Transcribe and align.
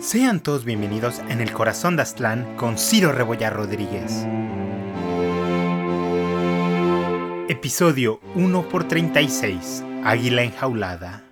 Sean 0.00 0.42
todos 0.42 0.64
bienvenidos 0.64 1.18
en 1.28 1.42
el 1.42 1.52
corazón 1.52 1.94
de 1.94 2.00
Aztlán 2.00 2.56
con 2.56 2.78
Ciro 2.78 3.12
Rebolla 3.12 3.50
Rodríguez. 3.50 4.26
Episodio 7.50 8.18
1 8.34 8.66
x 8.72 8.88
36 8.88 9.84
Águila 10.02 10.42
enjaulada. 10.42 11.22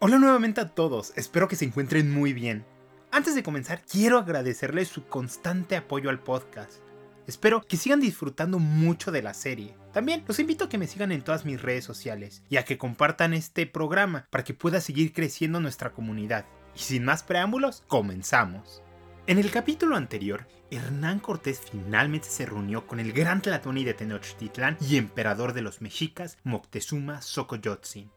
Hola 0.00 0.18
nuevamente 0.18 0.60
a 0.60 0.68
todos, 0.68 1.14
espero 1.16 1.48
que 1.48 1.56
se 1.56 1.64
encuentren 1.64 2.12
muy 2.12 2.34
bien. 2.34 2.66
Antes 3.10 3.34
de 3.34 3.42
comenzar, 3.42 3.80
quiero 3.90 4.18
agradecerles 4.18 4.88
su 4.88 5.06
constante 5.06 5.76
apoyo 5.76 6.10
al 6.10 6.20
podcast. 6.20 6.82
Espero 7.26 7.62
que 7.66 7.78
sigan 7.78 8.00
disfrutando 8.00 8.58
mucho 8.58 9.12
de 9.12 9.22
la 9.22 9.32
serie. 9.32 9.74
También 9.94 10.24
los 10.28 10.38
invito 10.40 10.64
a 10.64 10.68
que 10.68 10.76
me 10.76 10.86
sigan 10.86 11.10
en 11.10 11.22
todas 11.22 11.46
mis 11.46 11.62
redes 11.62 11.84
sociales 11.84 12.42
y 12.50 12.58
a 12.58 12.66
que 12.66 12.76
compartan 12.76 13.32
este 13.32 13.66
programa 13.66 14.26
para 14.28 14.44
que 14.44 14.52
pueda 14.52 14.82
seguir 14.82 15.14
creciendo 15.14 15.58
nuestra 15.58 15.92
comunidad. 15.92 16.44
Y 16.74 16.78
sin 16.78 17.04
más 17.04 17.22
preámbulos, 17.22 17.82
comenzamos. 17.88 18.82
En 19.26 19.38
el 19.38 19.50
capítulo 19.50 19.96
anterior, 19.96 20.46
Hernán 20.70 21.18
Cortés 21.18 21.60
finalmente 21.70 22.28
se 22.28 22.46
reunió 22.46 22.86
con 22.86 23.00
el 23.00 23.12
gran 23.12 23.42
Tlatoani 23.42 23.84
de 23.84 23.94
Tenochtitlán 23.94 24.76
y 24.80 24.96
emperador 24.96 25.52
de 25.52 25.62
los 25.62 25.80
mexicas, 25.80 26.38
Moctezuma 26.44 27.22
Xocoyotzin. 27.22 28.10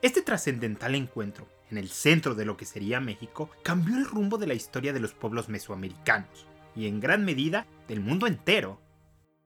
Este 0.00 0.22
trascendental 0.22 0.94
encuentro, 0.94 1.48
en 1.70 1.78
el 1.78 1.88
centro 1.88 2.34
de 2.34 2.44
lo 2.44 2.56
que 2.56 2.66
sería 2.66 3.00
México, 3.00 3.50
cambió 3.62 3.96
el 3.96 4.04
rumbo 4.04 4.38
de 4.38 4.46
la 4.46 4.54
historia 4.54 4.92
de 4.92 5.00
los 5.00 5.12
pueblos 5.12 5.48
mesoamericanos, 5.48 6.46
y 6.74 6.86
en 6.86 7.00
gran 7.00 7.24
medida 7.24 7.66
del 7.88 8.00
mundo 8.00 8.26
entero. 8.26 8.80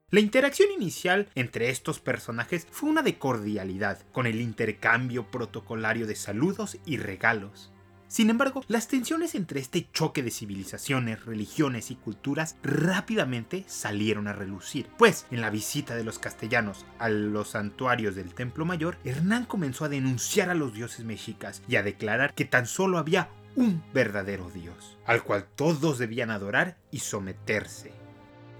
La 0.09 0.19
interacción 0.19 0.71
inicial 0.71 1.29
entre 1.35 1.69
estos 1.69 1.99
personajes 1.99 2.67
fue 2.71 2.89
una 2.89 3.01
de 3.01 3.17
cordialidad, 3.17 3.99
con 4.11 4.25
el 4.25 4.41
intercambio 4.41 5.29
protocolario 5.29 6.07
de 6.07 6.15
saludos 6.15 6.77
y 6.85 6.97
regalos. 6.97 7.71
Sin 8.07 8.29
embargo, 8.29 8.63
las 8.67 8.87
tensiones 8.87 9.35
entre 9.35 9.59
este 9.59 9.89
choque 9.91 10.23
de 10.23 10.31
civilizaciones, 10.31 11.25
religiones 11.25 11.91
y 11.91 11.95
culturas 11.95 12.55
rápidamente 12.63 13.65
salieron 13.67 14.27
a 14.27 14.33
relucir, 14.33 14.87
pues 14.97 15.25
en 15.29 15.41
la 15.41 15.49
visita 15.49 15.95
de 15.95 16.05
los 16.05 16.17
castellanos 16.17 16.85
a 16.99 17.09
los 17.09 17.49
santuarios 17.49 18.15
del 18.15 18.33
Templo 18.33 18.63
Mayor, 18.63 18.97
Hernán 19.03 19.45
comenzó 19.45 19.85
a 19.85 19.89
denunciar 19.89 20.49
a 20.49 20.55
los 20.55 20.73
dioses 20.73 21.05
mexicas 21.05 21.61
y 21.67 21.75
a 21.75 21.83
declarar 21.83 22.33
que 22.33 22.45
tan 22.45 22.65
solo 22.65 22.97
había 22.97 23.29
un 23.57 23.83
verdadero 23.93 24.49
dios, 24.51 24.97
al 25.05 25.23
cual 25.23 25.45
todos 25.55 25.97
debían 25.97 26.31
adorar 26.31 26.77
y 26.91 26.99
someterse. 26.99 28.06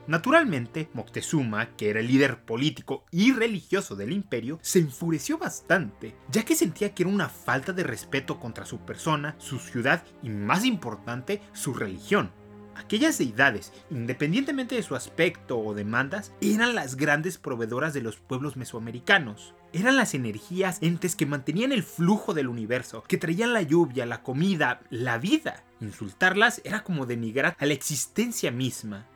Naturalmente, 0.08 0.89
Moctezuma, 0.94 1.75
que 1.75 1.89
era 1.89 2.00
el 2.00 2.08
líder 2.08 2.39
político 2.45 3.05
y 3.11 3.33
religioso 3.33 3.95
del 3.97 4.14
imperio, 4.14 4.58
se 4.61 4.80
enfureció 4.80 5.38
bastante, 5.38 6.16
ya 6.31 6.45
que 6.45 6.55
sentía 6.55 6.94
que 6.94 7.03
era 7.03 7.11
una 7.11 7.27
falta 7.27 7.73
de 7.73 7.83
respeto 7.83 8.39
contra 8.39 8.66
su 8.66 8.80
persona, 8.80 9.36
su 9.38 9.59
ciudad 9.59 10.03
y, 10.23 10.30
más 10.30 10.64
importante, 10.64 11.41
su 11.52 11.73
religión. 11.73 12.31
Aquellas 12.77 13.17
deidades, 13.17 13.73
independientemente 13.89 14.75
de 14.75 14.83
su 14.83 14.95
aspecto 14.95 15.59
o 15.59 15.73
demandas, 15.73 16.31
eran 16.42 16.75
las 16.75 16.95
grandes 16.95 17.38
proveedoras 17.38 17.94
de 17.94 18.02
los 18.02 18.17
pueblos 18.17 18.55
mesoamericanos. 18.55 19.55
Eran 19.73 19.97
las 19.97 20.14
energías 20.14 20.77
entes 20.81 21.16
que 21.16 21.25
mantenían 21.25 21.71
el 21.71 21.83
flujo 21.83 22.33
del 22.33 22.47
universo, 22.47 23.03
que 23.08 23.17
traían 23.17 23.52
la 23.52 23.64
lluvia, 23.64 24.05
la 24.05 24.21
comida, 24.21 24.81
la 24.89 25.17
vida. 25.17 25.64
Insultarlas 25.81 26.61
era 26.64 26.83
como 26.83 27.05
denigrar 27.05 27.58
a 27.59 27.66
la 27.66 27.73
existencia 27.73 28.52
misma. 28.52 29.08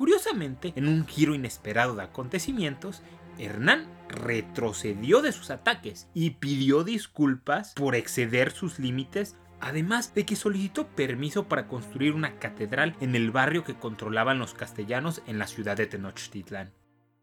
Curiosamente, 0.00 0.72
en 0.76 0.88
un 0.88 1.06
giro 1.06 1.34
inesperado 1.34 1.94
de 1.94 2.04
acontecimientos, 2.04 3.02
Hernán 3.36 3.86
retrocedió 4.08 5.20
de 5.20 5.30
sus 5.30 5.50
ataques 5.50 6.08
y 6.14 6.30
pidió 6.30 6.84
disculpas 6.84 7.74
por 7.74 7.94
exceder 7.94 8.50
sus 8.50 8.78
límites, 8.78 9.36
además 9.60 10.14
de 10.14 10.24
que 10.24 10.36
solicitó 10.36 10.86
permiso 10.86 11.48
para 11.48 11.68
construir 11.68 12.14
una 12.14 12.38
catedral 12.38 12.96
en 13.02 13.14
el 13.14 13.30
barrio 13.30 13.62
que 13.62 13.74
controlaban 13.74 14.38
los 14.38 14.54
castellanos 14.54 15.20
en 15.26 15.38
la 15.38 15.46
ciudad 15.46 15.76
de 15.76 15.86
Tenochtitlán. 15.86 16.72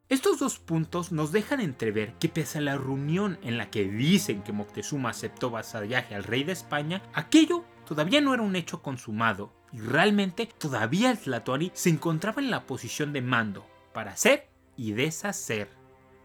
Estos 0.08 0.38
dos 0.38 0.60
puntos 0.60 1.12
nos 1.12 1.32
dejan 1.32 1.62
entrever 1.62 2.14
que 2.20 2.30
pese 2.30 2.60
a 2.60 2.62
la 2.62 2.78
reunión 2.78 3.40
en 3.42 3.58
la 3.58 3.72
que 3.72 3.86
dicen 3.86 4.44
que 4.44 4.54
Moctezuma 4.54 5.10
aceptó 5.10 5.50
vasallaje 5.50 6.14
al 6.14 6.24
rey 6.24 6.44
de 6.44 6.52
España, 6.52 7.02
aquello 7.16 7.66
todavía 7.88 8.22
no 8.22 8.36
era 8.36 8.44
un 8.44 8.56
hecho 8.56 8.84
consumado 8.84 9.57
y 9.72 9.80
realmente 9.80 10.46
todavía 10.46 11.12
el 11.12 11.18
Tlatoani 11.18 11.72
se 11.74 11.90
encontraba 11.90 12.42
en 12.42 12.52
la 12.52 12.66
posición 12.66 13.14
de 13.14 13.22
mando 13.22 13.66
para 13.94 14.12
hacer 14.12 14.48
y 14.76 14.94
deshacer. 14.94 15.70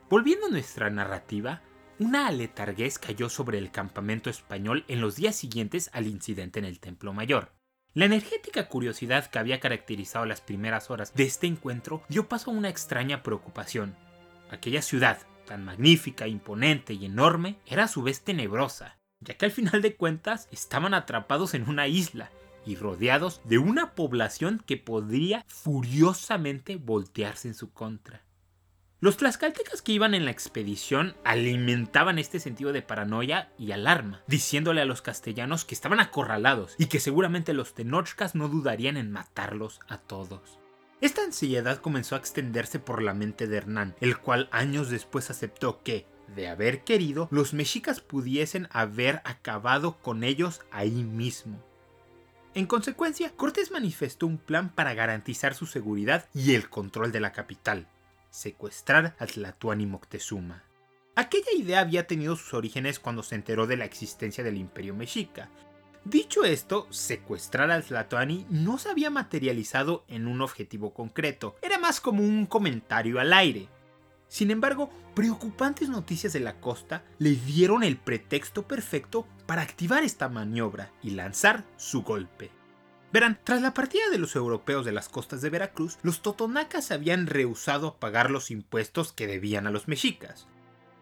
Volviendo 0.08 0.47
a 0.47 0.50
nuestra 0.50 0.91
narrativa, 0.91 1.62
una 1.98 2.26
aletarguez 2.26 2.98
cayó 2.98 3.28
sobre 3.28 3.58
el 3.58 3.70
campamento 3.70 4.30
español 4.30 4.84
en 4.88 5.00
los 5.00 5.16
días 5.16 5.36
siguientes 5.36 5.91
al 5.92 6.06
incidente 6.06 6.58
en 6.58 6.64
el 6.64 6.80
Templo 6.80 7.12
Mayor. 7.12 7.53
La 7.94 8.06
energética 8.06 8.69
curiosidad 8.69 9.26
que 9.26 9.38
había 9.38 9.60
caracterizado 9.60 10.24
las 10.24 10.41
primeras 10.41 10.91
horas 10.91 11.14
de 11.14 11.24
este 11.24 11.47
encuentro 11.47 12.03
dio 12.09 12.28
paso 12.28 12.50
a 12.50 12.54
una 12.54 12.70
extraña 12.70 13.22
preocupación. 13.22 13.97
Aquella 14.50 14.82
ciudad, 14.82 15.19
tan 15.47 15.64
magnífica, 15.64 16.26
imponente 16.26 16.94
y 16.94 17.04
enorme, 17.04 17.59
era 17.66 17.84
a 17.84 17.88
su 17.88 18.03
vez 18.03 18.22
tenebrosa, 18.22 18.98
ya 19.20 19.34
que 19.34 19.44
al 19.44 19.50
final 19.50 19.82
de 19.82 19.94
cuentas 19.94 20.48
estaban 20.50 20.94
atrapados 20.94 21.54
en 21.54 21.69
una 21.69 21.86
isla 21.86 22.30
y 22.65 22.77
rodeados 22.77 23.41
de 23.45 23.59
una 23.59 23.95
población 23.95 24.62
que 24.67 24.77
podría 24.77 25.45
furiosamente 25.49 26.77
voltearse 26.77 27.49
en 27.49 27.55
su 27.55 27.73
contra. 27.73 28.23
Los 29.03 29.17
tlaxcaltecas 29.17 29.83
que 29.83 29.91
iban 29.91 30.15
en 30.15 30.25
la 30.25 30.31
expedición 30.31 31.17
alimentaban 31.25 32.21
este 32.21 32.39
sentido 32.39 32.72
de 32.72 32.83
paranoia 32.83 33.51
y 33.59 33.72
alarma, 33.72 34.22
diciéndole 34.28 34.81
a 34.81 34.84
los 34.84 35.03
castellanos 35.03 35.65
que 35.65 35.75
estaban 35.75 35.99
acorralados 35.99 36.77
y 36.78 36.87
que 36.87 37.01
seguramente 37.01 37.53
los 37.53 37.75
tenochcas 37.75 38.37
no 38.37 38.49
dudarían 38.49 38.97
en 38.97 39.11
matarlos 39.11 39.81
a 39.89 39.99
todos. 39.99 40.61
Esta 41.01 41.25
ansiedad 41.25 41.78
comenzó 41.78 42.15
a 42.15 42.19
extenderse 42.19 42.78
por 42.78 43.03
la 43.03 43.12
mente 43.12 43.49
de 43.49 43.56
Hernán, 43.56 43.97
el 44.01 44.19
cual 44.19 44.49
años 44.53 44.89
después 44.89 45.31
aceptó 45.31 45.83
que, 45.83 46.06
de 46.37 46.47
haber 46.47 46.84
querido, 46.84 47.27
los 47.33 47.55
mexicas 47.55 48.01
pudiesen 48.01 48.69
haber 48.71 49.21
acabado 49.25 49.99
con 49.99 50.22
ellos 50.22 50.61
ahí 50.71 51.03
mismo. 51.03 51.61
En 52.55 52.67
consecuencia, 52.67 53.31
Cortés 53.35 53.71
manifestó 53.71 54.27
un 54.27 54.37
plan 54.37 54.69
para 54.69 54.93
garantizar 54.93 55.55
su 55.55 55.65
seguridad 55.65 56.29
y 56.35 56.55
el 56.55 56.69
control 56.69 57.11
de 57.11 57.21
la 57.21 57.33
capital, 57.33 57.87
secuestrar 58.29 59.17
a 59.19 59.27
Tlatuani 59.27 59.87
Moctezuma. 59.87 60.63
Aquella 61.17 61.53
idea 61.57 61.81
había 61.81 62.07
tenido 62.07 62.37
sus 62.37 62.53
orígenes 62.53 62.99
cuando 62.99 63.23
se 63.23 63.37
enteró 63.37 63.67
de 63.67 63.79
la 63.79 63.87
existencia 63.87 64.45
del 64.45 64.59
imperio 64.59 64.95
mexica. 64.95 65.49
Dicho 66.05 66.45
esto, 66.45 66.89
secuestrar 66.91 67.71
al 67.71 67.85
Tlatoani 67.85 68.45
no 68.51 68.77
se 68.77 68.91
había 68.91 69.09
materializado 69.09 70.05
en 70.09 70.27
un 70.27 70.43
objetivo 70.43 70.93
concreto, 70.93 71.57
era 71.63 71.79
más 71.79 72.03
como 72.03 72.23
un 72.23 72.45
comentario 72.45 73.19
al 73.19 73.33
aire. 73.33 73.69
Sin 74.29 74.51
embargo, 74.51 74.91
preocupantes 75.15 75.89
noticias 75.89 76.33
de 76.34 76.41
la 76.41 76.61
costa 76.61 77.05
le 77.19 77.31
dieron 77.31 77.83
el 77.83 77.97
pretexto 77.97 78.67
perfecto 78.67 79.27
para 79.47 79.62
activar 79.62 80.03
esta 80.03 80.28
maniobra 80.28 80.92
y 81.03 81.10
lanzar 81.10 81.64
su 81.76 82.03
golpe. 82.03 82.50
Verán, 83.12 83.38
tras 83.44 83.60
la 83.60 83.75
partida 83.75 84.08
de 84.10 84.19
los 84.19 84.36
europeos 84.36 84.84
de 84.86 84.92
las 84.92 85.08
costas 85.08 85.42
de 85.42 85.50
Veracruz, 85.50 85.98
los 86.03 86.22
totonacas 86.22 86.91
habían 86.91 87.26
rehusado 87.26 87.97
pagar 87.98 88.30
los 88.30 88.50
impuestos 88.50 89.12
que 89.12 89.26
debían 89.26 89.66
a 89.66 89.70
los 89.70 89.86
mexicas. 89.86 90.47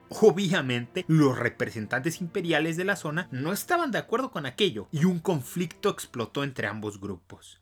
Obviamente, 0.08 1.04
los 1.06 1.38
representantes 1.38 2.20
imperiales 2.20 2.76
de 2.76 2.84
la 2.84 2.96
zona 2.96 3.28
no 3.30 3.52
estaban 3.52 3.92
de 3.92 3.98
acuerdo 3.98 4.32
con 4.32 4.44
aquello 4.44 4.88
y 4.90 5.04
un 5.04 5.20
conflicto 5.20 5.88
explotó 5.88 6.42
entre 6.42 6.66
ambos 6.66 7.00
grupos. 7.00 7.60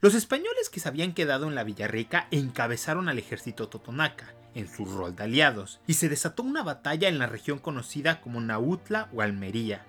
Los 0.00 0.14
españoles 0.14 0.70
que 0.70 0.78
se 0.78 0.88
habían 0.88 1.14
quedado 1.14 1.48
en 1.48 1.56
la 1.56 1.64
Villarrica 1.64 2.28
encabezaron 2.30 3.08
al 3.08 3.18
ejército 3.18 3.68
totonaca 3.68 4.34
en 4.54 4.68
su 4.68 4.84
rol 4.84 5.14
de 5.16 5.24
aliados, 5.24 5.80
y 5.86 5.94
se 5.94 6.08
desató 6.08 6.42
una 6.42 6.62
batalla 6.62 7.08
en 7.08 7.18
la 7.18 7.26
región 7.26 7.58
conocida 7.58 8.20
como 8.20 8.40
Nautla 8.40 9.08
o 9.12 9.22
Almería. 9.22 9.84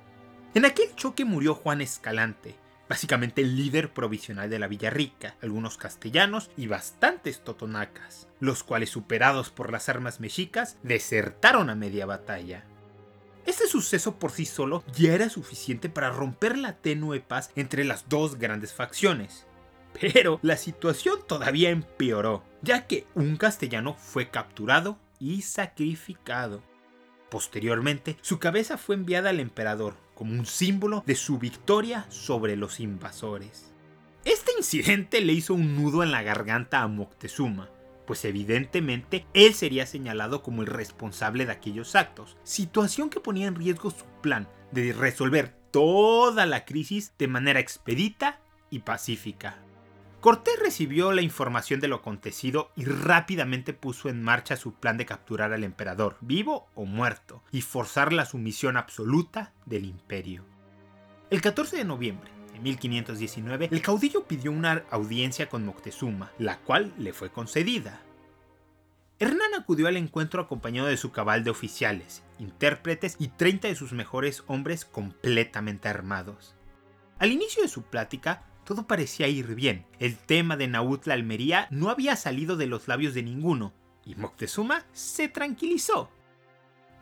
En 0.55 0.63
aquel 0.63 0.95
choque 0.95 1.25
murió 1.25 1.53
Juan 1.53 1.81
Escalante, 1.81 2.55
básicamente 2.87 3.41
el 3.41 3.57
líder 3.57 3.91
provisional 3.91 4.49
de 4.49 4.57
la 4.57 4.69
Villarrica, 4.69 5.35
algunos 5.41 5.75
castellanos 5.75 6.49
y 6.55 6.67
bastantes 6.67 7.43
totonacas, 7.43 8.29
los 8.39 8.63
cuales 8.63 8.89
superados 8.89 9.49
por 9.49 9.69
las 9.69 9.89
armas 9.89 10.21
mexicas 10.21 10.77
desertaron 10.81 11.69
a 11.69 11.75
media 11.75 12.05
batalla. 12.05 12.63
Este 13.45 13.67
suceso 13.67 14.15
por 14.17 14.31
sí 14.31 14.45
solo 14.45 14.85
ya 14.95 15.13
era 15.13 15.27
suficiente 15.27 15.89
para 15.89 16.09
romper 16.09 16.57
la 16.57 16.77
tenue 16.77 17.19
paz 17.19 17.51
entre 17.57 17.83
las 17.83 18.07
dos 18.07 18.39
grandes 18.39 18.71
facciones, 18.71 19.45
pero 19.99 20.39
la 20.41 20.55
situación 20.55 21.19
todavía 21.27 21.69
empeoró, 21.69 22.45
ya 22.61 22.87
que 22.87 23.05
un 23.13 23.35
castellano 23.35 23.95
fue 23.95 24.29
capturado 24.29 24.97
y 25.19 25.41
sacrificado. 25.41 26.63
Posteriormente, 27.29 28.15
su 28.21 28.39
cabeza 28.39 28.77
fue 28.77 28.95
enviada 28.95 29.31
al 29.31 29.41
emperador 29.41 30.04
como 30.15 30.33
un 30.33 30.45
símbolo 30.45 31.03
de 31.05 31.15
su 31.15 31.37
victoria 31.37 32.05
sobre 32.09 32.55
los 32.55 32.79
invasores. 32.79 33.73
Este 34.23 34.53
incidente 34.57 35.21
le 35.21 35.33
hizo 35.33 35.53
un 35.53 35.75
nudo 35.75 36.01
en 36.01 36.11
la 36.11 36.23
garganta 36.23 36.81
a 36.81 36.87
Moctezuma, 36.87 37.69
pues 38.07 38.25
evidentemente 38.25 39.27
él 39.33 39.53
sería 39.53 39.85
señalado 39.85 40.41
como 40.41 40.61
el 40.61 40.67
responsable 40.67 41.45
de 41.45 41.51
aquellos 41.51 41.95
actos, 41.95 42.37
situación 42.43 43.09
que 43.09 43.19
ponía 43.19 43.47
en 43.47 43.55
riesgo 43.55 43.91
su 43.91 44.05
plan 44.21 44.47
de 44.71 44.93
resolver 44.93 45.55
toda 45.71 46.45
la 46.45 46.65
crisis 46.65 47.13
de 47.19 47.27
manera 47.27 47.59
expedita 47.59 48.39
y 48.69 48.79
pacífica. 48.79 49.64
Cortés 50.25 50.57
recibió 50.59 51.11
la 51.11 51.21
información 51.21 51.79
de 51.79 51.87
lo 51.87 51.97
acontecido 51.97 52.71
y 52.75 52.83
rápidamente 52.83 53.73
puso 53.73 54.09
en 54.09 54.23
marcha 54.23 54.57
su 54.57 54.73
plan 54.73 54.97
de 54.97 55.05
capturar 55.05 55.53
al 55.53 55.63
emperador, 55.63 56.17
vivo 56.19 56.67
o 56.73 56.85
muerto, 56.85 57.43
y 57.51 57.61
forzar 57.61 58.11
la 58.11 58.25
sumisión 58.25 58.75
absoluta 58.75 59.53
del 59.67 59.85
imperio. 59.85 60.43
El 61.29 61.43
14 61.43 61.77
de 61.77 61.83
noviembre 61.83 62.31
de 62.53 62.59
1519, 62.59 63.69
el 63.71 63.81
caudillo 63.83 64.23
pidió 64.23 64.51
una 64.51 64.83
audiencia 64.89 65.47
con 65.47 65.63
Moctezuma, 65.63 66.31
la 66.39 66.57
cual 66.57 66.91
le 66.97 67.13
fue 67.13 67.31
concedida. 67.31 68.01
Hernán 69.19 69.53
acudió 69.55 69.87
al 69.87 69.95
encuentro 69.95 70.41
acompañado 70.41 70.87
de 70.87 70.97
su 70.97 71.11
cabal 71.11 71.43
de 71.43 71.51
oficiales, 71.51 72.23
intérpretes 72.39 73.15
y 73.19 73.27
30 73.27 73.67
de 73.67 73.75
sus 73.75 73.93
mejores 73.93 74.43
hombres 74.47 74.85
completamente 74.85 75.87
armados. 75.87 76.55
Al 77.19 77.31
inicio 77.31 77.61
de 77.61 77.69
su 77.69 77.83
plática, 77.83 78.41
todo 78.65 78.87
parecía 78.87 79.27
ir 79.27 79.55
bien. 79.55 79.85
El 79.99 80.17
tema 80.17 80.57
de 80.57 80.67
Nautla 80.67 81.13
Almería 81.13 81.67
no 81.71 81.89
había 81.89 82.15
salido 82.15 82.57
de 82.57 82.67
los 82.67 82.87
labios 82.87 83.13
de 83.13 83.23
ninguno, 83.23 83.73
y 84.03 84.15
Moctezuma 84.15 84.85
se 84.91 85.29
tranquilizó. 85.29 86.09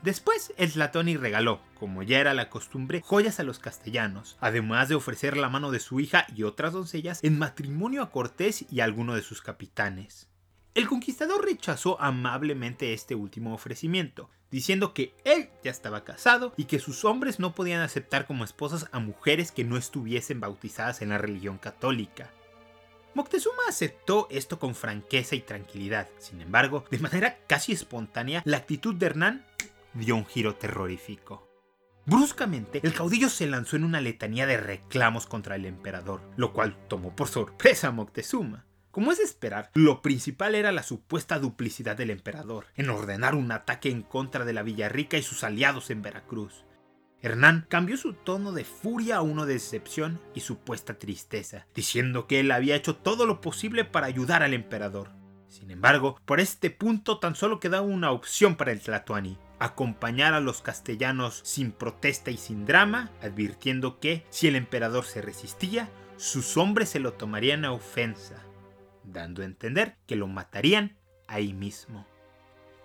Después, 0.02 0.52
el 0.58 0.70
Tlatoni 0.70 1.16
regaló, 1.16 1.60
como 1.80 2.02
ya 2.02 2.20
era 2.20 2.34
la 2.34 2.50
costumbre, 2.50 3.00
joyas 3.00 3.40
a 3.40 3.42
los 3.42 3.58
castellanos, 3.58 4.36
además 4.38 4.90
de 4.90 4.94
ofrecer 4.96 5.36
la 5.38 5.48
mano 5.48 5.70
de 5.70 5.80
su 5.80 5.98
hija 5.98 6.26
y 6.36 6.42
otras 6.42 6.74
doncellas 6.74 7.24
en 7.24 7.38
matrimonio 7.38 8.02
a 8.02 8.10
Cortés 8.10 8.66
y 8.70 8.80
a 8.80 8.84
alguno 8.84 9.14
de 9.14 9.22
sus 9.22 9.40
capitanes. 9.40 10.28
El 10.74 10.88
conquistador 10.88 11.44
rechazó 11.44 12.00
amablemente 12.00 12.94
este 12.94 13.14
último 13.14 13.54
ofrecimiento, 13.54 14.28
diciendo 14.50 14.92
que 14.92 15.14
él 15.24 15.48
ya 15.62 15.70
estaba 15.70 16.02
casado 16.02 16.52
y 16.56 16.64
que 16.64 16.80
sus 16.80 17.04
hombres 17.04 17.38
no 17.38 17.54
podían 17.54 17.80
aceptar 17.80 18.26
como 18.26 18.42
esposas 18.42 18.88
a 18.90 18.98
mujeres 18.98 19.52
que 19.52 19.62
no 19.62 19.76
estuviesen 19.76 20.40
bautizadas 20.40 21.00
en 21.00 21.10
la 21.10 21.18
religión 21.18 21.58
católica. 21.58 22.32
Moctezuma 23.14 23.62
aceptó 23.68 24.26
esto 24.32 24.58
con 24.58 24.74
franqueza 24.74 25.36
y 25.36 25.42
tranquilidad. 25.42 26.08
Sin 26.18 26.40
embargo, 26.40 26.84
de 26.90 26.98
manera 26.98 27.38
casi 27.46 27.70
espontánea, 27.70 28.42
la 28.44 28.56
actitud 28.56 28.96
de 28.96 29.06
Hernán 29.06 29.46
dio 29.92 30.16
un 30.16 30.26
giro 30.26 30.56
terrorífico. 30.56 31.48
Bruscamente, 32.04 32.80
el 32.82 32.92
caudillo 32.92 33.28
se 33.30 33.46
lanzó 33.46 33.76
en 33.76 33.84
una 33.84 34.00
letanía 34.00 34.44
de 34.44 34.56
reclamos 34.56 35.26
contra 35.26 35.54
el 35.54 35.66
emperador, 35.66 36.20
lo 36.36 36.52
cual 36.52 36.76
tomó 36.88 37.14
por 37.14 37.28
sorpresa 37.28 37.88
a 37.88 37.92
Moctezuma. 37.92 38.66
Como 38.94 39.10
es 39.10 39.18
de 39.18 39.24
esperar, 39.24 39.72
lo 39.74 40.02
principal 40.02 40.54
era 40.54 40.70
la 40.70 40.84
supuesta 40.84 41.40
duplicidad 41.40 41.96
del 41.96 42.10
emperador, 42.10 42.66
en 42.76 42.90
ordenar 42.90 43.34
un 43.34 43.50
ataque 43.50 43.90
en 43.90 44.02
contra 44.02 44.44
de 44.44 44.52
la 44.52 44.62
Villarrica 44.62 45.16
y 45.16 45.22
sus 45.24 45.42
aliados 45.42 45.90
en 45.90 46.00
Veracruz. 46.00 46.64
Hernán 47.20 47.66
cambió 47.68 47.96
su 47.96 48.12
tono 48.12 48.52
de 48.52 48.62
furia 48.64 49.16
a 49.16 49.22
uno 49.22 49.46
de 49.46 49.54
decepción 49.54 50.20
y 50.32 50.42
supuesta 50.42 50.96
tristeza, 50.96 51.66
diciendo 51.74 52.28
que 52.28 52.38
él 52.38 52.52
había 52.52 52.76
hecho 52.76 52.94
todo 52.94 53.26
lo 53.26 53.40
posible 53.40 53.84
para 53.84 54.06
ayudar 54.06 54.44
al 54.44 54.54
emperador. 54.54 55.10
Sin 55.48 55.72
embargo, 55.72 56.20
por 56.24 56.38
este 56.38 56.70
punto 56.70 57.18
tan 57.18 57.34
solo 57.34 57.58
quedaba 57.58 57.84
una 57.84 58.12
opción 58.12 58.54
para 58.54 58.70
el 58.70 58.78
Tlatoani, 58.78 59.38
acompañar 59.58 60.34
a 60.34 60.40
los 60.40 60.62
castellanos 60.62 61.40
sin 61.42 61.72
protesta 61.72 62.30
y 62.30 62.36
sin 62.36 62.64
drama, 62.64 63.10
advirtiendo 63.20 63.98
que, 63.98 64.24
si 64.30 64.46
el 64.46 64.54
emperador 64.54 65.04
se 65.04 65.20
resistía, 65.20 65.88
sus 66.16 66.56
hombres 66.56 66.90
se 66.90 67.00
lo 67.00 67.14
tomarían 67.14 67.64
a 67.64 67.72
ofensa 67.72 68.44
dando 69.04 69.42
a 69.42 69.44
entender 69.44 69.96
que 70.06 70.16
lo 70.16 70.26
matarían 70.26 70.96
ahí 71.26 71.52
mismo. 71.52 72.06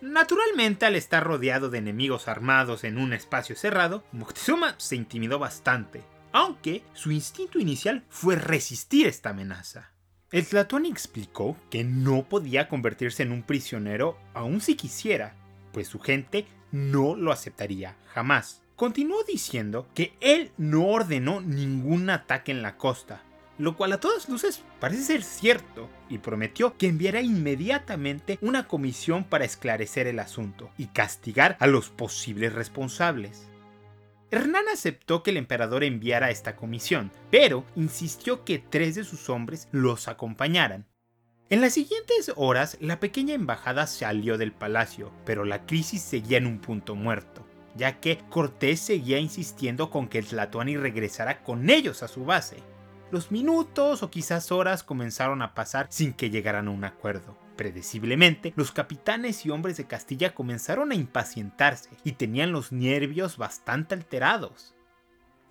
Naturalmente, 0.01 0.85
al 0.85 0.95
estar 0.95 1.23
rodeado 1.23 1.69
de 1.69 1.79
enemigos 1.79 2.27
armados 2.27 2.83
en 2.83 2.97
un 2.97 3.11
espacio 3.11 3.55
cerrado, 3.55 4.03
Moctezuma 4.13 4.75
se 4.77 4.95
intimidó 4.95 5.39
bastante, 5.39 6.03
aunque 6.31 6.83
su 6.93 7.11
instinto 7.11 7.59
inicial 7.59 8.03
fue 8.09 8.35
resistir 8.35 9.07
esta 9.07 9.31
amenaza. 9.31 9.91
El 10.31 10.45
Tlatoani 10.45 10.89
explicó 10.89 11.57
que 11.69 11.83
no 11.83 12.23
podía 12.23 12.69
convertirse 12.69 13.23
en 13.23 13.31
un 13.31 13.43
prisionero 13.43 14.17
aun 14.33 14.61
si 14.61 14.75
quisiera, 14.75 15.35
pues 15.73 15.87
su 15.87 15.99
gente 15.99 16.45
no 16.71 17.15
lo 17.15 17.31
aceptaría 17.31 17.97
jamás. 18.13 18.61
Continuó 18.75 19.23
diciendo 19.23 19.87
que 19.93 20.13
él 20.21 20.51
no 20.57 20.85
ordenó 20.85 21.41
ningún 21.41 22.09
ataque 22.09 22.51
en 22.51 22.61
la 22.61 22.77
costa, 22.77 23.23
lo 23.59 23.77
cual 23.77 23.93
a 23.93 23.99
todas 23.99 24.29
luces 24.29 24.63
parece 24.79 25.03
ser 25.03 25.21
cierto, 25.21 25.89
y 26.09 26.17
prometió 26.17 26.77
que 26.77 26.87
enviará 26.87 27.21
inmediatamente 27.21 28.39
una 28.41 28.67
comisión 28.67 29.25
para 29.25 29.45
esclarecer 29.45 30.07
el 30.07 30.19
asunto 30.19 30.71
y 30.77 30.87
castigar 30.87 31.57
a 31.59 31.67
los 31.67 31.89
posibles 31.89 32.53
responsables. 32.53 33.45
Hernán 34.31 34.65
aceptó 34.71 35.23
que 35.23 35.31
el 35.31 35.37
emperador 35.37 35.83
enviara 35.83 36.31
esta 36.31 36.55
comisión, 36.55 37.11
pero 37.31 37.65
insistió 37.75 38.45
que 38.45 38.59
tres 38.59 38.95
de 38.95 39.03
sus 39.03 39.29
hombres 39.29 39.67
los 39.71 40.07
acompañaran. 40.07 40.85
En 41.49 41.61
las 41.61 41.73
siguientes 41.73 42.31
horas, 42.35 42.77
la 42.79 42.99
pequeña 42.99 43.33
embajada 43.33 43.87
salió 43.87 44.37
del 44.37 44.51
palacio, 44.51 45.11
pero 45.25 45.45
la 45.45 45.65
crisis 45.65 46.01
seguía 46.01 46.37
en 46.37 46.45
un 46.45 46.59
punto 46.59 46.93
muerto, 46.93 47.43
ya 47.75 47.99
que 47.99 48.19
Cortés 48.29 48.79
seguía 48.79 49.17
insistiendo 49.17 49.89
con 49.89 50.07
que 50.07 50.19
el 50.19 50.27
Tlatoani 50.27 50.77
regresara 50.77 51.41
con 51.41 51.69
ellos 51.71 52.03
a 52.03 52.07
su 52.07 52.23
base. 52.23 52.57
Los 53.11 53.31
minutos 53.31 54.03
o 54.03 54.11
quizás 54.11 54.51
horas 54.51 54.83
comenzaron 54.83 55.41
a 55.41 55.55
pasar 55.55 55.87
sin 55.89 56.13
que 56.13 56.29
llegaran 56.29 56.67
a 56.67 56.71
un 56.71 56.83
acuerdo. 56.83 57.35
Predeciblemente, 57.55 58.53
los 58.55 58.71
capitanes 58.71 59.45
y 59.45 59.49
hombres 59.49 59.77
de 59.77 59.87
Castilla 59.87 60.35
comenzaron 60.35 60.91
a 60.91 60.95
impacientarse 60.95 61.89
y 62.03 62.13
tenían 62.13 62.51
los 62.51 62.71
nervios 62.71 63.37
bastante 63.37 63.95
alterados. 63.95 64.75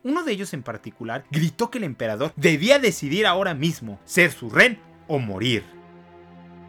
Uno 0.05 0.23
de 0.23 0.33
ellos 0.33 0.55
en 0.55 0.63
particular 0.63 1.25
gritó 1.33 1.69
que 1.71 1.79
el 1.79 1.85
emperador 1.85 2.33
debía 2.37 2.79
decidir 2.79 3.27
ahora 3.27 3.55
mismo 3.55 3.99
ser 4.05 4.31
su 4.31 4.51
rey 4.51 4.81
o 5.09 5.19
morir. 5.19 5.65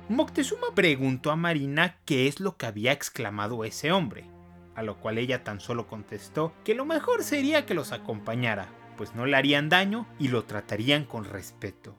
Moctezuma 0.10 0.74
preguntó 0.74 1.30
a 1.30 1.36
Marina 1.36 1.98
qué 2.06 2.28
es 2.28 2.40
lo 2.40 2.58
que 2.58 2.66
había 2.66 2.94
exclamado 2.94 3.64
ese 3.64 3.92
hombre, 3.92 4.26
a 4.74 4.82
lo 4.82 5.00
cual 5.00 5.20
ella 5.20 5.44
tan 5.44 5.60
solo 5.60 5.88
contestó 5.88 6.52
que 6.66 6.74
lo 6.74 6.84
mejor 6.84 7.24
sería 7.24 7.68
que 7.68 7.76
los 7.76 7.92
acompañara, 7.92 8.68
pues 9.00 9.16
no 9.16 9.26
le 9.26 9.38
harían 9.38 9.70
daño 9.70 10.06
y 10.20 10.28
lo 10.28 10.44
tratarían 10.44 11.06
con 11.06 11.24
respeto. 11.24 11.96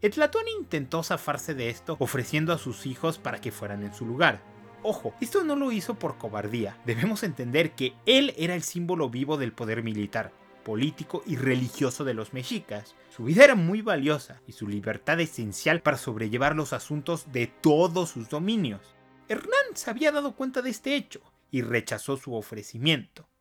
Etlatón 0.00 0.44
intentó 0.56 1.02
zafarse 1.02 1.54
de 1.54 1.70
esto 1.70 1.96
ofreciendo 1.98 2.52
a 2.52 2.58
sus 2.58 2.86
hijos 2.86 3.18
para 3.18 3.40
que 3.40 3.50
fueran 3.50 3.82
en 3.82 3.92
su 3.92 4.06
lugar. 4.06 4.44
Ojo, 4.84 5.12
esto 5.20 5.42
no 5.42 5.56
lo 5.56 5.72
hizo 5.72 5.96
por 5.96 6.18
cobardía. 6.18 6.78
Debemos 6.86 7.24
entender 7.24 7.72
que 7.72 7.94
él 8.06 8.32
era 8.38 8.54
el 8.54 8.62
símbolo 8.62 9.10
vivo 9.10 9.38
del 9.38 9.50
poder 9.50 9.82
militar, 9.82 10.30
político 10.62 11.24
y 11.26 11.34
religioso 11.34 12.04
de 12.04 12.14
los 12.14 12.32
mexicas. 12.32 12.94
Su 13.08 13.24
vida 13.24 13.42
era 13.42 13.56
muy 13.56 13.82
valiosa 13.82 14.40
y 14.46 14.52
su 14.52 14.68
libertad 14.68 15.18
esencial 15.18 15.82
para 15.82 15.98
sobrellevar 15.98 16.54
los 16.54 16.72
asuntos 16.72 17.32
de 17.32 17.48
todos 17.48 18.10
sus 18.10 18.28
dominios. 18.28 18.94
Hernán 19.28 19.74
se 19.74 19.90
había 19.90 20.12
dado 20.12 20.36
cuenta 20.36 20.62
de 20.62 20.70
este 20.70 20.94
hecho 20.94 21.22
y 21.50 21.62
rechazó 21.62 22.16
su 22.16 22.36
ofrecimiento. 22.36 23.31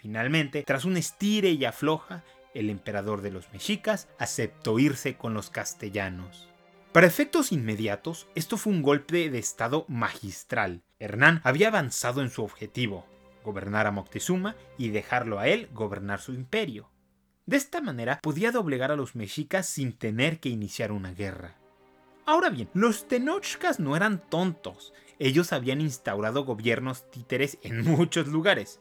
Finalmente, 0.00 0.62
tras 0.62 0.86
un 0.86 0.96
estire 0.96 1.50
y 1.50 1.66
afloja, 1.66 2.24
el 2.54 2.70
emperador 2.70 3.20
de 3.20 3.30
los 3.30 3.52
mexicas 3.52 4.08
aceptó 4.18 4.78
irse 4.78 5.18
con 5.18 5.34
los 5.34 5.50
castellanos. 5.50 6.48
Para 6.92 7.06
efectos 7.06 7.52
inmediatos, 7.52 8.26
esto 8.34 8.56
fue 8.56 8.72
un 8.72 8.80
golpe 8.80 9.28
de 9.28 9.38
estado 9.38 9.84
magistral. 9.88 10.80
Hernán 10.98 11.42
había 11.44 11.68
avanzado 11.68 12.22
en 12.22 12.30
su 12.30 12.42
objetivo, 12.42 13.04
gobernar 13.44 13.86
a 13.86 13.90
Moctezuma 13.90 14.56
y 14.78 14.88
dejarlo 14.88 15.38
a 15.38 15.48
él 15.48 15.68
gobernar 15.74 16.22
su 16.22 16.32
imperio. 16.32 16.88
De 17.44 17.58
esta 17.58 17.82
manera 17.82 18.20
podía 18.22 18.52
doblegar 18.52 18.90
a 18.90 18.96
los 18.96 19.14
mexicas 19.14 19.68
sin 19.68 19.92
tener 19.92 20.40
que 20.40 20.48
iniciar 20.48 20.92
una 20.92 21.12
guerra. 21.12 21.58
Ahora 22.24 22.48
bien, 22.48 22.70
los 22.72 23.06
tenochcas 23.06 23.78
no 23.78 23.96
eran 23.96 24.30
tontos. 24.30 24.94
Ellos 25.18 25.52
habían 25.52 25.82
instaurado 25.82 26.46
gobiernos 26.46 27.10
títeres 27.10 27.58
en 27.62 27.84
muchos 27.84 28.28
lugares 28.28 28.80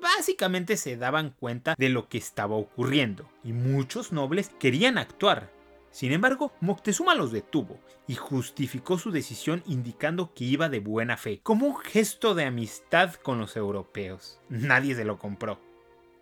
básicamente 0.00 0.76
se 0.76 0.96
daban 0.96 1.30
cuenta 1.30 1.74
de 1.78 1.88
lo 1.88 2.08
que 2.08 2.18
estaba 2.18 2.56
ocurriendo 2.56 3.28
y 3.44 3.52
muchos 3.52 4.12
nobles 4.12 4.50
querían 4.58 4.98
actuar. 4.98 5.50
Sin 5.90 6.12
embargo, 6.12 6.52
Moctezuma 6.60 7.14
los 7.14 7.32
detuvo 7.32 7.80
y 8.06 8.14
justificó 8.14 8.98
su 8.98 9.10
decisión 9.10 9.62
indicando 9.66 10.32
que 10.34 10.44
iba 10.44 10.68
de 10.68 10.80
buena 10.80 11.16
fe, 11.16 11.40
como 11.42 11.66
un 11.66 11.76
gesto 11.78 12.34
de 12.34 12.44
amistad 12.44 13.14
con 13.14 13.38
los 13.38 13.56
europeos. 13.56 14.40
Nadie 14.48 14.94
se 14.94 15.04
lo 15.04 15.18
compró. 15.18 15.60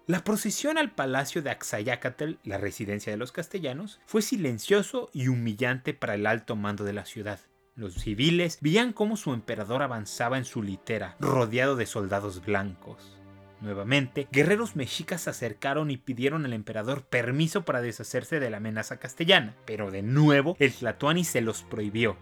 La 0.07 0.23
procesión 0.23 0.79
al 0.79 0.93
palacio 0.93 1.43
de 1.43 1.51
Axayacatl, 1.51 2.35
la 2.45 2.59
residencia 2.59 3.11
de 3.11 3.17
los 3.17 3.33
castellanos, 3.33 4.01
fue 4.07 4.23
silencioso 4.23 5.11
y 5.13 5.27
humillante 5.27 5.95
para 5.95 6.15
el 6.15 6.27
alto 6.27 6.55
mando 6.55 6.85
de 6.85 6.93
la 6.93 7.05
ciudad. 7.05 7.41
Los 7.75 7.95
civiles 7.95 8.59
veían 8.61 8.93
cómo 8.93 9.17
su 9.17 9.35
emperador 9.35 9.83
avanzaba 9.83 10.39
en 10.39 10.45
su 10.45 10.63
litera, 10.63 11.17
rodeado 11.19 11.75
de 11.75 11.87
soldados 11.87 12.45
blancos. 12.45 13.19
Nuevamente, 13.61 14.29
guerreros 14.31 14.77
mexicas 14.77 15.23
se 15.23 15.31
acercaron 15.31 15.91
y 15.91 15.97
pidieron 15.97 16.45
al 16.45 16.53
emperador 16.53 17.05
permiso 17.05 17.65
para 17.65 17.81
deshacerse 17.81 18.39
de 18.39 18.51
la 18.51 18.59
amenaza 18.59 18.99
castellana, 18.99 19.55
pero 19.65 19.91
de 19.91 20.03
nuevo 20.03 20.57
el 20.59 20.73
Tlatoani 20.73 21.25
se 21.25 21.41
los 21.41 21.63
prohibió. 21.63 22.17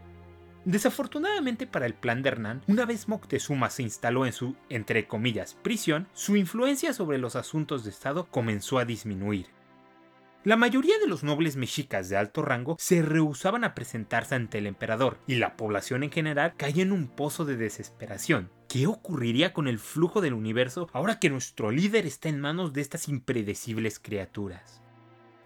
Desafortunadamente 0.65 1.67
para 1.67 1.85
el 1.85 1.95
plan 1.95 2.23
de 2.23 2.31
Hernán, 2.31 2.63
una 2.69 2.87
vez 2.87 3.09
Moctezuma 3.09 3.69
se 3.69 3.83
instaló 3.83 4.25
en 4.25 4.33
su, 4.33 4.57
entre 4.71 5.07
comillas, 5.07 5.55
prisión, 5.55 6.09
su 6.15 6.37
influencia 6.37 6.95
sobre 6.95 7.19
los 7.19 7.37
asuntos 7.37 7.85
de 7.85 7.91
Estado 7.91 8.27
comenzó 8.31 8.79
a 8.79 8.87
disminuir. 8.87 9.49
La 10.45 10.57
mayoría 10.57 10.99
de 10.99 11.07
los 11.07 11.23
nobles 11.23 11.57
mexicas 11.57 12.09
de 12.09 12.19
alto 12.19 12.43
rango 12.43 12.77
se 12.79 13.03
rehusaban 13.03 13.65
a 13.65 13.75
presentarse 13.75 14.35
ante 14.35 14.59
el 14.59 14.67
emperador, 14.67 15.19
y 15.27 15.37
la 15.37 15.57
población 15.57 16.03
en 16.03 16.11
general 16.11 16.55
caía 16.57 16.83
en 16.83 16.93
un 16.93 17.09
pozo 17.09 17.45
de 17.45 17.57
desesperación. 17.57 18.51
¿Qué 18.75 18.89
ocurriría 18.89 19.53
con 19.53 19.69
el 19.69 19.79
flujo 19.79 20.21
del 20.21 20.35
universo 20.35 20.91
ahora 20.93 21.21
que 21.21 21.31
nuestro 21.31 21.71
líder 21.71 22.07
está 22.07 22.29
en 22.29 22.41
manos 22.41 22.73
de 22.73 22.81
estas 22.81 23.07
impredecibles 23.09 24.01
criaturas? 24.01 24.83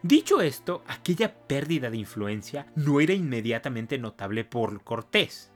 Dicho 0.03 0.41
esto, 0.41 0.83
aquella 0.87 1.35
pérdida 1.47 1.91
de 1.91 1.99
influencia 1.99 2.73
no 2.75 3.01
era 3.01 3.13
inmediatamente 3.13 3.99
notable 3.99 4.47
por 4.47 4.83
Cortés, 4.83 5.53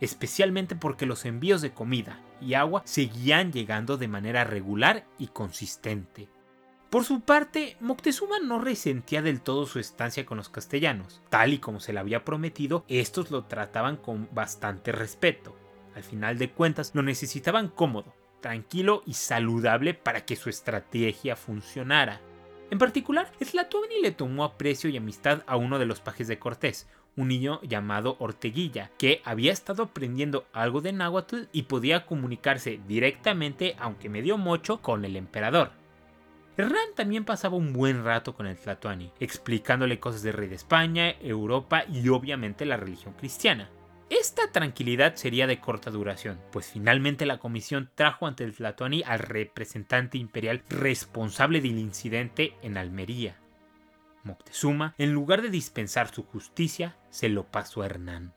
especialmente 0.00 0.76
porque 0.76 1.04
los 1.04 1.24
envíos 1.24 1.62
de 1.62 1.72
comida 1.72 2.20
y 2.40 2.54
agua 2.54 2.82
seguían 2.84 3.50
llegando 3.50 3.96
de 3.96 4.06
manera 4.06 4.44
regular 4.44 5.04
y 5.18 5.26
consistente. 5.26 6.28
Por 6.90 7.02
su 7.02 7.22
parte, 7.22 7.76
Moctezuma 7.80 8.38
no 8.38 8.60
resentía 8.60 9.20
del 9.20 9.40
todo 9.40 9.66
su 9.66 9.80
estancia 9.80 10.24
con 10.24 10.36
los 10.36 10.48
castellanos. 10.48 11.20
Tal 11.28 11.54
y 11.54 11.58
como 11.58 11.80
se 11.80 11.92
le 11.92 11.98
había 11.98 12.24
prometido, 12.24 12.84
estos 12.86 13.32
lo 13.32 13.46
trataban 13.46 13.96
con 13.96 14.28
bastante 14.32 14.92
respeto. 14.92 15.65
Al 15.96 16.02
final 16.02 16.36
de 16.36 16.50
cuentas, 16.50 16.92
lo 16.94 17.02
necesitaban 17.02 17.68
cómodo, 17.68 18.14
tranquilo 18.42 19.02
y 19.06 19.14
saludable 19.14 19.94
para 19.94 20.26
que 20.26 20.36
su 20.36 20.50
estrategia 20.50 21.36
funcionara. 21.36 22.20
En 22.70 22.78
particular, 22.78 23.32
Tlatoani 23.38 24.02
le 24.02 24.10
tomó 24.10 24.44
aprecio 24.44 24.90
y 24.90 24.98
amistad 24.98 25.42
a 25.46 25.56
uno 25.56 25.78
de 25.78 25.86
los 25.86 26.00
pajes 26.00 26.28
de 26.28 26.38
Cortés, 26.38 26.86
un 27.16 27.28
niño 27.28 27.62
llamado 27.62 28.16
Orteguilla, 28.18 28.90
que 28.98 29.22
había 29.24 29.52
estado 29.52 29.84
aprendiendo 29.84 30.46
algo 30.52 30.82
de 30.82 30.92
náhuatl 30.92 31.44
y 31.50 31.62
podía 31.62 32.04
comunicarse 32.04 32.78
directamente, 32.86 33.74
aunque 33.78 34.10
medio 34.10 34.36
mocho, 34.36 34.82
con 34.82 35.06
el 35.06 35.16
emperador. 35.16 35.70
Hernán 36.58 36.94
también 36.94 37.24
pasaba 37.24 37.56
un 37.56 37.72
buen 37.72 38.04
rato 38.04 38.34
con 38.34 38.46
el 38.46 38.58
Tlatoani, 38.58 39.12
explicándole 39.18 39.98
cosas 39.98 40.22
del 40.22 40.34
rey 40.34 40.48
de 40.48 40.56
España, 40.56 41.10
Europa 41.22 41.84
y 41.90 42.06
obviamente 42.10 42.66
la 42.66 42.76
religión 42.76 43.14
cristiana. 43.14 43.70
Esta 44.08 44.52
tranquilidad 44.52 45.16
sería 45.16 45.48
de 45.48 45.58
corta 45.58 45.90
duración, 45.90 46.40
pues 46.52 46.66
finalmente 46.66 47.26
la 47.26 47.38
comisión 47.38 47.90
trajo 47.96 48.28
ante 48.28 48.44
el 48.44 48.54
Tlatoani 48.54 49.02
al 49.04 49.18
representante 49.18 50.16
imperial 50.16 50.62
responsable 50.68 51.60
del 51.60 51.78
incidente 51.78 52.54
en 52.62 52.76
Almería. 52.76 53.36
Moctezuma, 54.22 54.94
en 54.98 55.12
lugar 55.12 55.42
de 55.42 55.50
dispensar 55.50 56.12
su 56.12 56.22
justicia, 56.22 56.96
se 57.10 57.28
lo 57.28 57.44
pasó 57.44 57.82
a 57.82 57.86
Hernán. 57.86 58.32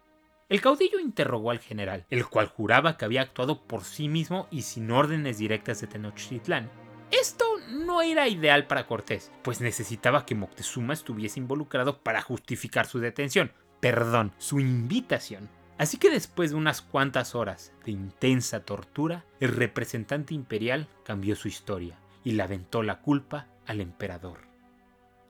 El 0.48 0.62
caudillo 0.62 1.00
interrogó 1.00 1.52
al 1.52 1.60
general, 1.60 2.08
el 2.10 2.26
cual 2.26 2.48
juraba 2.48 2.98
que 2.98 3.06
había 3.06 3.22
actuado 3.22 3.68
por 3.68 3.84
sí 3.84 4.08
mismo 4.08 4.48
y 4.50 4.64
sin 4.64 4.90
órdenes 4.90 5.38
directas 5.38 5.82
de 5.82 5.88
Tenochtitlán. 5.88 6.72
Esto 7.12 7.46
no 7.70 8.02
era 8.02 8.28
ideal 8.28 8.66
para 8.66 8.88
Cortés, 8.88 9.32
pues 9.44 9.62
necesitaba 9.62 10.26
que 10.26 10.34
Moctezuma 10.34 10.94
estuviese 10.94 11.40
involucrado 11.40 12.00
para 12.00 12.22
justificar 12.22 12.88
su 12.88 13.00
detención, 13.00 13.52
perdón, 13.80 14.34
su 14.40 14.60
invitación. 14.60 15.50
Así 15.80 15.98
que 15.98 16.10
después 16.10 16.52
de 16.52 16.58
unas 16.58 16.82
cuantas 16.82 17.36
horas 17.36 17.72
de 17.86 17.92
intensa 17.92 18.66
tortura, 18.66 19.24
el 19.40 19.54
representante 19.54 20.34
imperial 20.34 20.90
cambió 21.06 21.38
su 21.38 21.48
historia 21.48 21.98
y 22.26 22.34
le 22.34 22.44
aventó 22.44 22.84
la 22.84 23.00
culpa 23.00 23.48
al 23.66 23.80
emperador. 23.80 24.42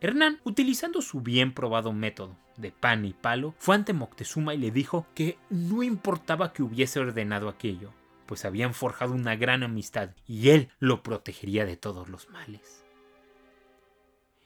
Hernán, 0.02 0.40
utilizando 0.44 1.04
su 1.04 1.22
bien 1.22 1.54
probado 1.54 1.94
método 1.94 2.36
de 2.58 2.72
pan 2.72 3.06
y 3.06 3.14
palo, 3.14 3.54
fue 3.60 3.76
ante 3.76 3.94
Moctezuma 3.94 4.56
y 4.56 4.58
le 4.58 4.72
dijo 4.72 5.06
que 5.14 5.38
no 5.52 5.84
importaba 5.84 6.52
que 6.52 6.64
hubiese 6.64 7.00
ordenado 7.00 7.48
aquello, 7.48 7.94
pues 8.26 8.44
habían 8.44 8.74
forjado 8.74 9.14
una 9.14 9.36
gran 9.36 9.62
amistad 9.62 10.16
y 10.26 10.50
él 10.50 10.70
lo 10.80 11.04
protegería 11.04 11.66
de 11.66 11.78
todos 11.78 12.10
los 12.10 12.28
males. 12.32 12.84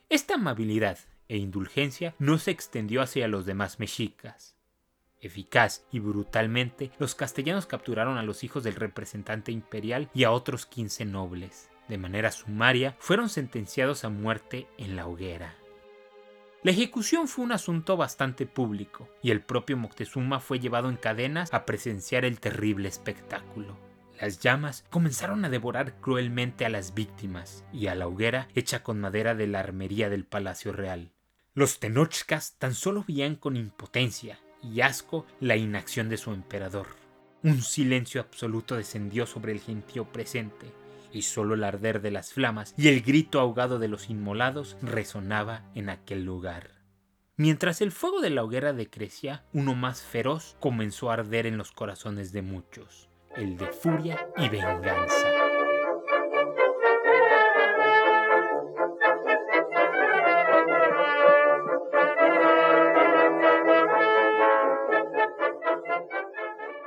Esta 0.10 0.34
amabilidad 0.34 1.00
e 1.30 1.38
indulgencia 1.38 2.14
no 2.20 2.40
se 2.40 2.52
extendió 2.52 3.02
hacia 3.02 3.30
los 3.30 3.46
demás 3.46 3.80
mexicas. 3.80 4.53
Eficaz 5.24 5.86
y 5.92 6.00
brutalmente, 6.00 6.92
los 7.00 7.15
castellanos 7.15 7.65
capturaron 7.65 8.18
a 8.18 8.24
los 8.24 8.44
hijos 8.44 8.63
del 8.63 8.75
representante 8.75 9.51
imperial 9.51 10.10
y 10.13 10.25
a 10.25 10.32
otros 10.32 10.65
15 10.65 11.06
nobles. 11.06 11.70
De 11.88 11.98
manera 11.98 12.32
sumaria, 12.32 12.96
fueron 13.00 13.30
sentenciados 13.30 14.03
a 14.03 14.10
muerte 14.10 14.68
en 14.77 14.96
la 14.96 15.08
hoguera. 15.08 15.56
La 16.62 16.72
ejecución 16.72 17.27
fue 17.27 17.44
un 17.44 17.51
asunto 17.51 17.98
bastante 17.98 18.46
público, 18.46 19.10
y 19.22 19.32
el 19.32 19.42
propio 19.42 19.75
Moctezuma 19.77 20.39
fue 20.39 20.60
llevado 20.60 20.89
en 20.89 20.96
cadenas 20.96 21.53
a 21.53 21.65
presenciar 21.65 22.24
el 22.24 22.39
terrible 22.39 22.88
espectáculo. 22.88 23.77
Las 24.20 24.39
llamas 24.39 24.86
comenzaron 24.89 25.44
a 25.44 25.50
devorar 25.50 26.00
cruelmente 26.00 26.65
a 26.65 26.70
las 26.70 26.94
víctimas 26.94 27.65
y 27.74 27.88
a 27.88 27.96
la 27.96 28.08
hoguera 28.08 28.48
hecha 28.56 28.84
con 28.84 29.00
madera 29.00 29.36
de 29.36 29.48
la 29.48 29.60
armería 29.60 30.10
del 30.10 30.25
Palacio 30.25 30.72
Real. 30.72 31.12
Los 31.53 31.80
tenochcas 31.80 32.56
tan 32.58 32.74
solo 32.74 33.03
veían 33.06 33.36
con 33.36 33.58
impotencia 33.58 34.39
y 34.63 34.82
asco 34.82 35.25
la 35.39 35.55
inacción 35.55 36.10
de 36.10 36.17
su 36.17 36.32
emperador. 36.32 36.88
Un 37.43 37.62
silencio 37.62 38.22
absoluto 38.22 38.75
descendió 38.75 39.25
sobre 39.25 39.51
el 39.51 39.60
gentío 39.60 40.05
presente, 40.05 40.72
y 41.12 41.22
solo 41.22 41.53
el 41.53 41.63
arder 41.63 42.01
de 42.01 42.12
las 42.12 42.34
flamas 42.34 42.74
y 42.75 42.88
el 42.88 43.01
grito 43.01 43.39
ahogado 43.39 43.79
de 43.79 43.88
los 43.88 44.10
inmolados 44.10 44.77
resonaba 44.82 45.62
en 45.75 45.89
aquel 45.89 46.25
lugar. 46.25 46.72
Mientras 47.36 47.82
el 47.82 47.91
fuego 47.91 48.22
de 48.22 48.29
la 48.29 48.43
hoguera 48.43 48.74
decrecía, 48.74 49.43
uno 49.53 49.75
más 49.75 50.01
feroz 50.01 50.55
comenzó 50.60 51.10
a 51.10 51.15
arder 51.15 51.46
en 51.46 51.58
los 51.58 51.72
corazones 51.72 52.32
de 52.32 52.41
muchos, 52.41 53.10
el 53.36 53.58
de 53.58 53.67
furia 53.67 54.27
y 54.38 54.50
venganza. 54.50 55.33